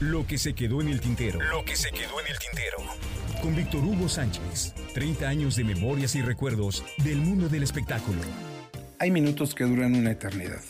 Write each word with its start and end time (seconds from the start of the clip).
Lo 0.00 0.26
que 0.26 0.36
se 0.36 0.54
quedó 0.54 0.82
en 0.82 0.88
el 0.88 1.00
tintero. 1.00 1.40
Lo 1.40 1.64
que 1.64 1.74
se 1.74 1.90
quedó 1.90 2.20
en 2.20 2.26
el 2.26 2.38
tintero. 2.38 2.76
Con 3.40 3.56
Víctor 3.56 3.82
Hugo 3.82 4.10
Sánchez. 4.10 4.74
30 4.92 5.26
años 5.26 5.56
de 5.56 5.64
memorias 5.64 6.14
y 6.16 6.20
recuerdos 6.20 6.84
del 7.02 7.16
mundo 7.16 7.48
del 7.48 7.62
espectáculo. 7.62 8.20
Hay 8.98 9.10
minutos 9.10 9.54
que 9.54 9.64
duran 9.64 9.94
una 9.94 10.10
eternidad. 10.10 10.60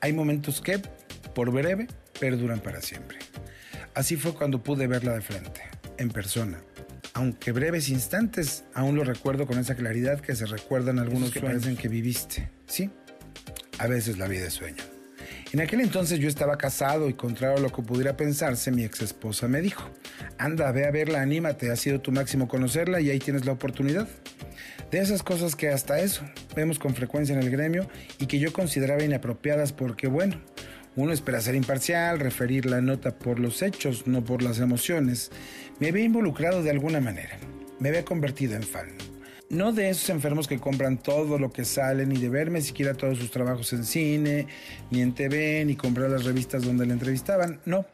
Hay 0.00 0.14
momentos 0.14 0.62
que, 0.62 0.78
por 1.34 1.50
breve, 1.50 1.88
perduran 2.18 2.60
para 2.60 2.80
siempre. 2.80 3.18
Así 3.94 4.16
fue 4.16 4.32
cuando 4.32 4.62
pude 4.62 4.86
verla 4.86 5.12
de 5.12 5.20
frente, 5.20 5.60
en 5.98 6.08
persona. 6.08 6.62
Aunque 7.12 7.52
breves 7.52 7.90
instantes, 7.90 8.64
aún 8.72 8.96
lo 8.96 9.04
recuerdo 9.04 9.46
con 9.46 9.58
esa 9.58 9.74
claridad 9.74 10.20
que 10.20 10.34
se 10.34 10.46
recuerdan 10.46 10.98
algunos 10.98 11.32
que 11.32 11.40
parecen 11.40 11.76
que 11.76 11.88
viviste. 11.88 12.48
Sí, 12.66 12.90
a 13.78 13.86
veces 13.88 14.16
la 14.16 14.26
vida 14.26 14.46
es 14.46 14.54
sueño. 14.54 14.93
En 15.54 15.60
aquel 15.60 15.82
entonces 15.82 16.18
yo 16.18 16.28
estaba 16.28 16.58
casado 16.58 17.08
y 17.08 17.14
contrario 17.14 17.58
a 17.58 17.60
lo 17.60 17.70
que 17.70 17.80
pudiera 17.80 18.16
pensarse, 18.16 18.72
mi 18.72 18.82
ex 18.82 19.02
esposa 19.02 19.46
me 19.46 19.60
dijo, 19.60 19.88
anda, 20.36 20.72
ve 20.72 20.84
a 20.84 20.90
verla, 20.90 21.22
anímate, 21.22 21.70
ha 21.70 21.76
sido 21.76 22.00
tu 22.00 22.10
máximo 22.10 22.48
conocerla 22.48 23.00
y 23.00 23.08
ahí 23.08 23.20
tienes 23.20 23.46
la 23.46 23.52
oportunidad. 23.52 24.08
De 24.90 24.98
esas 24.98 25.22
cosas 25.22 25.54
que 25.54 25.68
hasta 25.68 26.00
eso 26.00 26.24
vemos 26.56 26.80
con 26.80 26.96
frecuencia 26.96 27.36
en 27.36 27.40
el 27.40 27.50
gremio 27.50 27.88
y 28.18 28.26
que 28.26 28.40
yo 28.40 28.52
consideraba 28.52 29.04
inapropiadas 29.04 29.72
porque, 29.72 30.08
bueno, 30.08 30.40
uno 30.96 31.12
espera 31.12 31.40
ser 31.40 31.54
imparcial, 31.54 32.18
referir 32.18 32.66
la 32.66 32.80
nota 32.80 33.16
por 33.16 33.38
los 33.38 33.62
hechos, 33.62 34.08
no 34.08 34.24
por 34.24 34.42
las 34.42 34.58
emociones. 34.58 35.30
Me 35.78 35.86
había 35.86 36.02
involucrado 36.02 36.64
de 36.64 36.70
alguna 36.70 37.00
manera. 37.00 37.38
Me 37.78 37.90
había 37.90 38.04
convertido 38.04 38.56
en 38.56 38.64
fan. 38.64 38.88
No 39.54 39.72
de 39.72 39.88
esos 39.88 40.10
enfermos 40.10 40.48
que 40.48 40.58
compran 40.58 40.98
todo 40.98 41.38
lo 41.38 41.52
que 41.52 41.64
sale, 41.64 42.06
ni 42.06 42.16
de 42.16 42.28
verme 42.28 42.60
siquiera 42.60 42.94
todos 42.94 43.18
sus 43.18 43.30
trabajos 43.30 43.72
en 43.72 43.84
cine, 43.84 44.48
ni 44.90 45.00
en 45.00 45.14
TV, 45.14 45.64
ni 45.64 45.76
comprar 45.76 46.10
las 46.10 46.24
revistas 46.24 46.64
donde 46.64 46.84
le 46.86 46.92
entrevistaban, 46.92 47.60
no. 47.64 47.86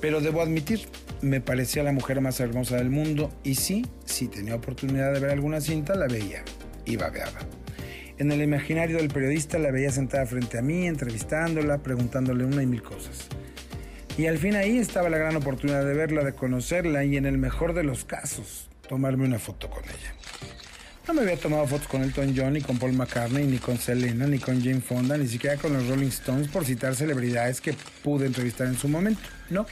Pero 0.00 0.22
debo 0.22 0.40
admitir, 0.40 0.88
me 1.20 1.42
parecía 1.42 1.82
la 1.82 1.92
mujer 1.92 2.22
más 2.22 2.40
hermosa 2.40 2.76
del 2.76 2.88
mundo 2.88 3.30
y 3.44 3.56
sí, 3.56 3.84
si 4.06 4.28
tenía 4.28 4.54
oportunidad 4.54 5.12
de 5.12 5.20
ver 5.20 5.32
alguna 5.32 5.60
cinta, 5.60 5.94
la 5.96 6.06
veía 6.06 6.42
y 6.86 6.96
babeaba. 6.96 7.40
En 8.16 8.32
el 8.32 8.40
imaginario 8.40 8.96
del 8.96 9.08
periodista 9.08 9.58
la 9.58 9.70
veía 9.70 9.90
sentada 9.90 10.24
frente 10.24 10.56
a 10.56 10.62
mí, 10.62 10.86
entrevistándola, 10.86 11.76
preguntándole 11.82 12.46
una 12.46 12.62
y 12.62 12.66
mil 12.66 12.82
cosas. 12.82 13.28
Y 14.16 14.28
al 14.28 14.38
fin 14.38 14.54
ahí 14.54 14.78
estaba 14.78 15.10
la 15.10 15.18
gran 15.18 15.36
oportunidad 15.36 15.84
de 15.84 15.92
verla, 15.92 16.24
de 16.24 16.32
conocerla 16.32 17.04
y 17.04 17.18
en 17.18 17.26
el 17.26 17.36
mejor 17.36 17.74
de 17.74 17.84
los 17.84 18.06
casos, 18.06 18.70
tomarme 18.88 19.26
una 19.26 19.38
foto 19.38 19.68
con 19.68 19.84
ella. 19.84 20.14
No 21.06 21.14
me 21.14 21.20
había 21.20 21.36
tomado 21.36 21.64
fotos 21.68 21.86
con 21.86 22.02
Elton 22.02 22.34
John, 22.36 22.54
ni 22.54 22.60
con 22.60 22.78
Paul 22.78 22.92
McCartney, 22.92 23.46
ni 23.46 23.58
con 23.58 23.78
Selena, 23.78 24.26
ni 24.26 24.40
con 24.40 24.60
Jane 24.60 24.80
Fonda, 24.80 25.16
ni 25.16 25.28
siquiera 25.28 25.56
con 25.56 25.72
los 25.72 25.86
Rolling 25.86 26.08
Stones, 26.08 26.48
por 26.48 26.64
citar 26.64 26.96
celebridades 26.96 27.60
que 27.60 27.74
pude 28.02 28.26
entrevistar 28.26 28.66
en 28.66 28.76
su 28.76 28.88
momento. 28.88 29.20
No. 29.48 29.66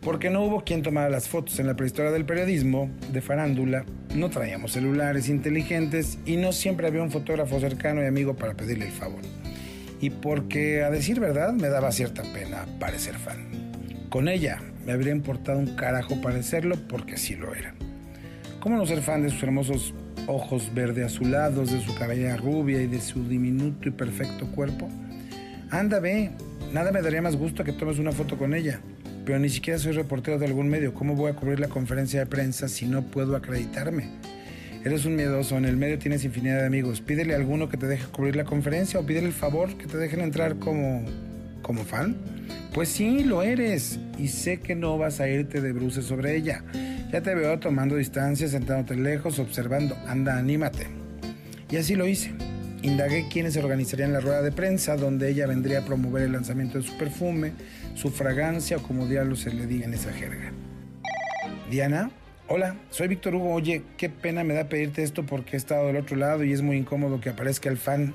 Porque 0.00 0.28
no 0.28 0.42
hubo 0.42 0.64
quien 0.64 0.82
tomara 0.82 1.08
las 1.08 1.28
fotos. 1.28 1.60
En 1.60 1.68
la 1.68 1.76
prehistoria 1.76 2.10
del 2.10 2.24
periodismo, 2.24 2.90
de 3.12 3.20
farándula, 3.20 3.84
no 4.12 4.28
traíamos 4.28 4.72
celulares 4.72 5.28
inteligentes 5.28 6.18
y 6.26 6.36
no 6.36 6.50
siempre 6.50 6.88
había 6.88 7.02
un 7.02 7.12
fotógrafo 7.12 7.60
cercano 7.60 8.02
y 8.02 8.06
amigo 8.06 8.34
para 8.34 8.54
pedirle 8.54 8.86
el 8.86 8.92
favor. 8.92 9.22
Y 10.00 10.10
porque, 10.10 10.82
a 10.82 10.90
decir 10.90 11.20
verdad, 11.20 11.52
me 11.52 11.68
daba 11.68 11.92
cierta 11.92 12.24
pena 12.32 12.66
parecer 12.80 13.14
fan. 13.14 13.46
Con 14.08 14.26
ella 14.26 14.60
me 14.84 14.90
habría 14.90 15.12
importado 15.12 15.60
un 15.60 15.76
carajo 15.76 16.20
parecerlo 16.20 16.76
porque 16.88 17.18
sí 17.18 17.36
lo 17.36 17.54
era. 17.54 17.72
¿Cómo 18.58 18.76
no 18.76 18.84
ser 18.84 19.00
fan 19.00 19.22
de 19.22 19.30
sus 19.30 19.42
hermosos 19.44 19.94
ojos 20.30 20.72
verde 20.74 21.04
azulados, 21.04 21.72
de 21.72 21.80
su 21.80 21.94
cabella 21.94 22.36
rubia 22.36 22.80
y 22.80 22.86
de 22.86 23.00
su 23.00 23.28
diminuto 23.28 23.88
y 23.88 23.92
perfecto 23.92 24.46
cuerpo. 24.46 24.88
Anda, 25.70 26.00
ve, 26.00 26.30
nada 26.72 26.92
me 26.92 27.02
daría 27.02 27.22
más 27.22 27.36
gusto 27.36 27.64
que 27.64 27.72
tomes 27.72 27.98
una 27.98 28.12
foto 28.12 28.38
con 28.38 28.54
ella. 28.54 28.80
Pero 29.24 29.38
ni 29.38 29.48
siquiera 29.48 29.78
soy 29.78 29.92
reportero 29.92 30.38
de 30.38 30.46
algún 30.46 30.68
medio. 30.68 30.94
¿Cómo 30.94 31.14
voy 31.14 31.30
a 31.30 31.36
cubrir 31.36 31.60
la 31.60 31.68
conferencia 31.68 32.20
de 32.20 32.26
prensa 32.26 32.68
si 32.68 32.86
no 32.86 33.02
puedo 33.02 33.36
acreditarme? 33.36 34.08
Eres 34.84 35.04
un 35.04 35.14
miedoso, 35.14 35.58
en 35.58 35.66
el 35.66 35.76
medio 35.76 35.98
tienes 35.98 36.24
infinidad 36.24 36.60
de 36.60 36.66
amigos. 36.66 37.02
Pídele 37.02 37.34
a 37.34 37.36
alguno 37.36 37.68
que 37.68 37.76
te 37.76 37.86
deje 37.86 38.06
cubrir 38.06 38.34
la 38.34 38.44
conferencia 38.44 38.98
o 38.98 39.04
pídele 39.04 39.26
el 39.26 39.34
favor 39.34 39.76
que 39.76 39.86
te 39.86 39.98
dejen 39.98 40.20
entrar 40.20 40.56
como 40.56 41.04
como 41.70 41.84
fan. 41.84 42.16
Pues 42.72 42.88
sí, 42.88 43.22
lo 43.24 43.42
eres. 43.42 43.98
Y 44.18 44.28
sé 44.28 44.58
que 44.58 44.74
no 44.74 44.98
vas 44.98 45.20
a 45.20 45.28
irte 45.28 45.60
de 45.60 45.72
bruces 45.72 46.04
sobre 46.04 46.36
ella. 46.36 46.64
Ya 47.12 47.20
te 47.20 47.34
veo 47.34 47.58
tomando 47.58 47.96
distancia, 47.96 48.46
sentándote 48.46 48.94
lejos, 48.94 49.40
observando. 49.40 49.96
Anda, 50.06 50.38
anímate. 50.38 50.86
Y 51.68 51.76
así 51.76 51.96
lo 51.96 52.06
hice. 52.06 52.32
Indagué 52.82 53.26
quiénes 53.28 53.56
organizarían 53.56 54.12
la 54.12 54.20
rueda 54.20 54.42
de 54.42 54.52
prensa, 54.52 54.96
donde 54.96 55.28
ella 55.28 55.48
vendría 55.48 55.80
a 55.80 55.84
promover 55.84 56.22
el 56.22 56.32
lanzamiento 56.32 56.78
de 56.78 56.84
su 56.84 56.96
perfume, 56.96 57.52
su 57.94 58.10
fragancia 58.10 58.76
o 58.76 58.82
como 58.82 59.08
diablo 59.08 59.34
se 59.34 59.52
le 59.52 59.66
diga 59.66 59.86
en 59.86 59.94
esa 59.94 60.12
jerga. 60.12 60.52
Diana, 61.68 62.12
hola, 62.46 62.76
soy 62.90 63.08
Víctor 63.08 63.34
Hugo. 63.34 63.54
Oye, 63.54 63.82
qué 63.96 64.08
pena 64.08 64.44
me 64.44 64.54
da 64.54 64.68
pedirte 64.68 65.02
esto 65.02 65.26
porque 65.26 65.56
he 65.56 65.58
estado 65.58 65.88
del 65.88 65.96
otro 65.96 66.16
lado 66.16 66.44
y 66.44 66.52
es 66.52 66.62
muy 66.62 66.76
incómodo 66.76 67.20
que 67.20 67.30
aparezca 67.30 67.68
el 67.68 67.76
fan. 67.76 68.14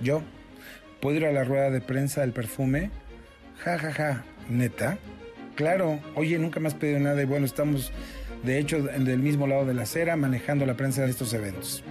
Yo, 0.00 0.22
¿puedo 1.00 1.16
ir 1.16 1.26
a 1.26 1.32
la 1.32 1.42
rueda 1.42 1.70
de 1.70 1.80
prensa 1.80 2.20
del 2.20 2.32
perfume? 2.32 2.92
Ja, 3.64 3.78
ja, 3.78 3.92
ja, 3.92 4.24
neta. 4.48 4.96
Claro, 5.56 5.98
oye, 6.14 6.38
nunca 6.38 6.60
me 6.60 6.68
has 6.68 6.74
pedido 6.74 7.00
nada 7.00 7.20
y 7.20 7.24
bueno, 7.24 7.44
estamos 7.44 7.92
de 8.42 8.58
hecho, 8.58 8.82
del 8.82 9.18
mismo 9.18 9.46
lado 9.46 9.64
de 9.64 9.74
la 9.74 9.82
acera, 9.82 10.16
manejando 10.16 10.66
la 10.66 10.76
prensa 10.76 11.02
de 11.02 11.10
estos 11.10 11.32
eventos. 11.32 11.82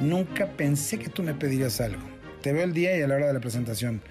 Nunca 0.00 0.46
pensé 0.48 0.98
que 0.98 1.08
tú 1.08 1.22
me 1.22 1.34
pedirías 1.34 1.80
algo. 1.80 2.02
Te 2.42 2.52
veo 2.52 2.64
el 2.64 2.72
día 2.72 2.96
y 2.96 3.02
a 3.02 3.08
la 3.08 3.16
hora 3.16 3.26
de 3.28 3.34
la 3.34 3.40
presentación. 3.40 4.02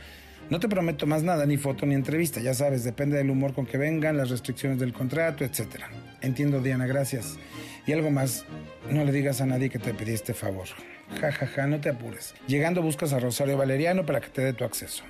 No 0.50 0.60
te 0.60 0.70
prometo 0.70 1.08
más 1.08 1.24
nada, 1.24 1.46
ni 1.46 1.58
foto 1.58 1.86
ni 1.86 1.96
entrevista, 1.96 2.42
ya 2.42 2.54
sabes, 2.54 2.84
depende 2.84 3.18
del 3.18 3.30
humor 3.30 3.54
con 3.54 3.66
que 3.66 3.78
vengan, 3.78 4.18
las 4.18 4.30
restricciones 4.30 4.80
del 4.80 4.94
contrato, 4.94 5.44
etc. 5.44 5.84
Entiendo, 6.22 6.62
Diana, 6.62 6.86
gracias. 6.86 7.38
Y 7.88 7.94
algo 7.94 8.12
más, 8.12 8.46
no 8.90 9.04
le 9.04 9.12
digas 9.12 9.42
a 9.42 9.46
nadie 9.46 9.70
que 9.70 9.80
te 9.80 9.94
pedí 9.94 10.14
este 10.14 10.34
favor. 10.34 10.68
Ja, 11.20 11.32
ja, 11.32 11.48
ja, 11.48 11.68
no 11.68 11.80
te 11.80 11.90
apures. 11.90 12.34
Llegando 12.48 12.82
buscas 12.82 13.14
a 13.14 13.20
Rosario 13.20 13.58
Valeriano 13.58 14.06
para 14.06 14.22
que 14.22 14.30
te 14.30 14.42
dé 14.42 14.54
tu 14.54 14.64
acceso. 14.64 15.04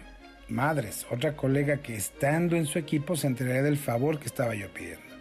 Madres, 0.49 1.05
otra 1.09 1.35
colega 1.35 1.77
que 1.77 1.95
estando 1.95 2.55
en 2.55 2.65
su 2.65 2.77
equipo 2.77 3.15
se 3.15 3.27
enteraría 3.27 3.63
del 3.63 3.77
favor 3.77 4.19
que 4.19 4.27
estaba 4.27 4.55
yo 4.55 4.71
pidiendo. 4.73 5.12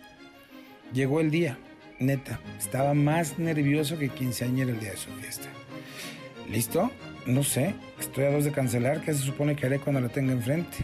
Llegó 0.93 1.21
el 1.21 1.31
día, 1.31 1.59
neta, 1.99 2.39
estaba 2.59 2.93
más 2.93 3.39
nervioso 3.39 3.99
que 3.99 4.11
quinceañera 4.11 4.73
el 4.73 4.81
día 4.81 4.91
de 4.91 4.97
su 4.99 5.11
fiesta. 5.13 5.49
¿Listo? 6.51 6.91
No 7.27 7.43
sé, 7.45 7.75
estoy 7.99 8.25
a 8.25 8.31
dos 8.31 8.45
de 8.45 8.53
cancelar, 8.53 9.01
¿qué 9.01 9.15
se 9.15 9.21
supone 9.21 9.57
que 9.57 9.67
haré 9.67 9.79
cuando 9.79 10.01
la 10.01 10.09
tenga 10.09 10.33
enfrente? 10.33 10.79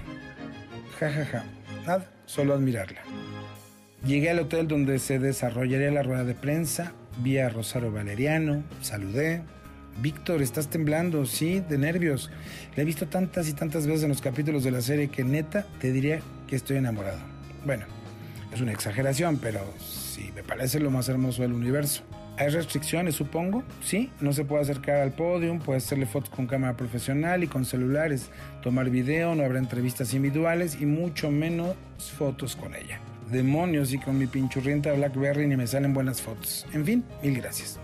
Ja, 0.98 1.10
ja, 1.10 1.26
ja, 1.26 1.44
nada, 1.86 2.10
solo 2.24 2.54
admirarla. 2.54 3.02
Llegué 4.06 4.30
al 4.30 4.38
hotel 4.38 4.66
donde 4.66 4.98
se 4.98 5.18
desarrollaría 5.18 5.90
la 5.90 6.02
rueda 6.02 6.24
de 6.24 6.34
prensa, 6.34 6.92
vi 7.18 7.38
a 7.38 7.48
Rosario 7.48 7.92
Valeriano, 7.92 8.62
saludé. 8.80 9.42
Víctor, 10.00 10.40
estás 10.42 10.70
temblando, 10.70 11.26
sí, 11.26 11.60
de 11.68 11.76
nervios. 11.76 12.30
Le 12.76 12.82
he 12.82 12.86
visto 12.86 13.08
tantas 13.08 13.48
y 13.48 13.52
tantas 13.52 13.86
veces 13.86 14.04
en 14.04 14.10
los 14.10 14.20
capítulos 14.20 14.62
de 14.62 14.70
la 14.70 14.80
serie 14.80 15.08
que 15.08 15.24
neta 15.24 15.66
te 15.80 15.90
diría 15.90 16.20
que 16.46 16.54
estoy 16.54 16.76
enamorado. 16.76 17.18
Bueno, 17.66 17.84
es 18.52 18.60
una 18.60 18.72
exageración, 18.72 19.38
pero 19.38 19.60
sí, 19.80 20.32
me 20.34 20.42
parece 20.42 20.80
lo 20.80 20.90
más 20.90 21.08
hermoso 21.08 21.42
del 21.42 21.52
universo. 21.52 22.02
Hay 22.36 22.48
restricciones, 22.50 23.16
supongo. 23.16 23.64
Sí, 23.82 24.10
no 24.20 24.32
se 24.32 24.44
puede 24.44 24.62
acercar 24.62 25.00
al 25.00 25.12
podio, 25.12 25.58
puede 25.58 25.78
hacerle 25.78 26.06
fotos 26.06 26.30
con 26.30 26.46
cámara 26.46 26.76
profesional 26.76 27.42
y 27.42 27.48
con 27.48 27.64
celulares, 27.64 28.30
tomar 28.62 28.90
video, 28.90 29.34
no 29.34 29.44
habrá 29.44 29.58
entrevistas 29.58 30.14
individuales 30.14 30.80
y 30.80 30.86
mucho 30.86 31.30
menos 31.30 31.74
fotos 32.16 32.54
con 32.54 32.74
ella. 32.74 33.00
Demonios, 33.30 33.92
y 33.92 33.98
con 33.98 34.16
mi 34.16 34.26
pinchurrienta 34.26 34.92
Blackberry 34.92 35.46
ni 35.46 35.56
me 35.56 35.66
salen 35.66 35.92
buenas 35.92 36.22
fotos. 36.22 36.64
En 36.72 36.84
fin, 36.84 37.04
mil 37.22 37.34
gracias. 37.34 37.78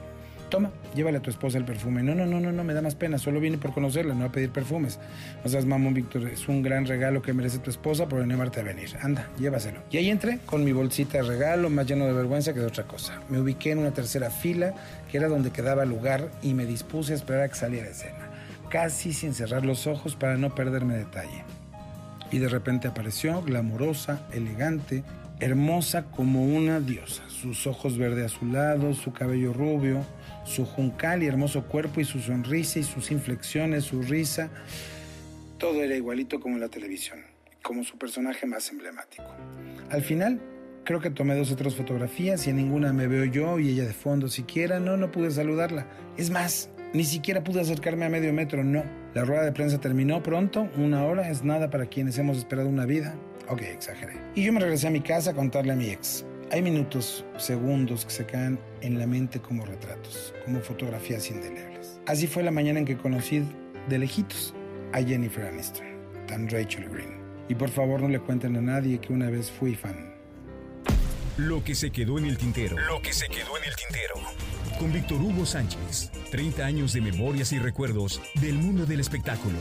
Toma, 0.55 0.71
llévale 0.95 1.19
a 1.19 1.21
tu 1.21 1.31
esposa 1.31 1.59
el 1.59 1.65
perfume. 1.65 2.05
No, 2.05 2.15
no, 2.15 2.27
no, 2.27 2.39
no, 2.39 2.53
no, 2.53 2.63
me 2.63 2.75
da 2.75 2.81
más 2.81 2.95
pena. 2.95 3.19
Solo 3.19 3.41
vine 3.41 3.59
por 3.59 3.73
conocerla, 3.73 4.15
no 4.15 4.27
a 4.27 4.29
pedir 4.31 4.51
perfumes. 4.51 5.01
O 5.43 5.49
sea, 5.49 5.61
mamón, 5.63 5.95
Víctor, 5.95 6.29
es 6.29 6.47
un 6.47 6.63
gran 6.63 6.87
regalo 6.87 7.23
que 7.23 7.33
merece 7.33 7.59
tu 7.59 7.71
esposa 7.71 8.07
por 8.07 8.23
animarte 8.23 8.61
a 8.61 8.63
venir. 8.63 8.91
Anda, 9.03 9.29
llévaselo. 9.37 9.81
Y 9.91 9.97
ahí 9.97 10.11
entré 10.11 10.39
con 10.47 10.63
mi 10.63 10.71
bolsita 10.71 11.19
de 11.19 11.25
regalo, 11.25 11.71
más 11.71 11.89
lleno 11.89 12.07
de 12.07 12.13
vergüenza 12.13 12.55
que 12.55 12.61
de 12.61 12.67
otra 12.67 12.85
cosa. 12.85 13.21
Me 13.29 13.41
ubiqué 13.41 13.73
en 13.73 13.79
una 13.79 13.91
tercera 13.91 14.31
fila, 14.31 14.75
que 15.11 15.17
era 15.17 15.27
donde 15.27 15.51
quedaba 15.51 15.85
lugar, 15.85 16.31
y 16.41 16.55
me 16.55 16.67
dispuse 16.67 17.15
a 17.15 17.17
esperar 17.17 17.43
a 17.43 17.49
que 17.49 17.57
saliera 17.57 17.89
escena. 17.89 18.31
Casi 18.69 19.13
sin 19.13 19.35
cerrar 19.35 19.67
los 19.67 19.89
ojos 19.89 20.15
para 20.15 20.37
no 20.37 20.55
perderme 20.55 20.95
detalle. 20.95 21.43
Y 22.31 22.39
de 22.39 22.49
repente 22.49 22.87
apareció, 22.87 23.43
glamurosa, 23.43 24.21
elegante, 24.31 25.03
hermosa 25.41 26.05
como 26.05 26.45
una 26.45 26.79
diosa. 26.79 27.25
Sus 27.29 27.67
ojos 27.67 27.99
verde 27.99 28.25
azulados, 28.25 28.99
su 28.99 29.13
cabello 29.13 29.53
rubio, 29.53 30.05
su 30.45 30.65
juncal 30.65 31.23
y 31.23 31.27
hermoso 31.27 31.65
cuerpo 31.65 32.01
y 32.01 32.05
su 32.05 32.21
sonrisa 32.21 32.79
y 32.79 32.83
sus 32.83 33.11
inflexiones, 33.11 33.85
su 33.85 34.03
risa. 34.03 34.51
Todo 35.59 35.83
era 35.83 35.95
igualito 35.95 36.41
como 36.41 36.57
en 36.57 36.61
la 36.61 36.69
televisión, 36.69 37.21
como 37.63 37.85
su 37.85 37.97
personaje 37.99 38.47
más 38.47 38.71
emblemático. 38.71 39.25
Al 39.91 40.03
final, 40.03 40.41
creo 40.85 41.01
que 41.01 41.11
tomé 41.11 41.35
dos 41.35 41.51
o 41.51 41.57
tres 41.57 41.75
fotografías 41.75 42.47
y 42.47 42.51
en 42.51 42.57
ninguna 42.57 42.93
me 42.93 43.07
veo 43.07 43.25
yo 43.25 43.59
y 43.59 43.71
ella 43.71 43.85
de 43.85 43.93
fondo 43.93 44.29
siquiera. 44.29 44.81
No, 44.81 44.97
no 44.97 45.11
pude 45.11 45.31
saludarla. 45.31 45.87
Es 46.17 46.31
más, 46.31 46.71
ni 46.93 47.05
siquiera 47.05 47.43
pude 47.43 47.61
acercarme 47.61 48.05
a 48.05 48.09
medio 48.09 48.33
metro, 48.33 48.63
no. 48.63 48.85
La 49.15 49.25
rueda 49.25 49.43
de 49.43 49.53
prensa 49.53 49.81
terminó 49.81 50.23
pronto, 50.23 50.69
una 50.77 51.05
hora 51.05 51.31
es 51.31 51.43
nada 51.43 51.71
para 51.71 51.87
quienes 51.87 52.19
hemos 52.19 52.39
esperado 52.39 52.69
una 52.69 52.87
vida. 52.87 53.15
Ok, 53.49 53.63
exageré. 53.63 54.15
Y 54.35 54.45
yo 54.45 54.53
me 54.53 54.61
regresé 54.61 54.87
a 54.89 54.91
mi 54.91 55.01
casa 55.01 55.31
a 55.31 55.35
contarle 55.35 55.73
a 55.73 55.77
mi 55.77 55.91
ex. 55.91 56.25
Hay 56.55 56.63
minutos, 56.63 57.25
segundos 57.37 58.05
que 58.05 58.13
se 58.13 58.27
quedan 58.27 58.61
en 58.81 58.97
la 58.97 59.09
mente 59.09 59.41
como 59.41 59.67
retratos, 59.67 60.33
como 60.45 60.61
fotografías 60.61 61.29
indelebles. 61.29 61.99
Así 62.07 62.29
fue 62.29 62.45
la 62.45 62.53
mañana 62.53 62.79
en 62.79 62.85
que 62.85 62.97
conocí 62.97 63.43
de 63.89 63.99
lejitos 63.99 64.55
a 64.93 65.03
Jennifer 65.03 65.47
Aniston, 65.47 65.85
tan 66.29 66.49
Rachel 66.49 66.89
Green. 66.89 67.19
Y 67.49 67.57
por 67.57 67.71
favor 67.71 68.03
no 68.03 68.09
le 68.09 68.21
cuenten 68.21 68.55
a 68.55 68.61
nadie 68.61 69.01
que 69.01 69.13
una 69.13 69.31
vez 69.31 69.51
fui 69.51 69.75
fan. 69.75 70.15
Lo 71.39 71.65
que 71.65 71.75
se 71.75 71.91
quedó 71.91 72.19
en 72.19 72.27
el 72.27 72.39
tintero. 72.39 72.77
Lo 72.87 73.03
que 73.03 73.13
se 73.13 73.27
quedó 73.27 73.59
en 73.59 73.65
el 73.65 73.75
tintero. 73.75 74.15
Con 74.79 74.93
Víctor 74.93 75.21
Hugo 75.21 75.45
Sánchez. 75.45 76.13
30 76.31 76.65
años 76.65 76.93
de 76.93 77.01
memorias 77.01 77.51
y 77.51 77.59
recuerdos 77.59 78.23
del 78.41 78.55
mundo 78.55 78.87
del 78.87 79.01
espectáculo. 79.01 79.59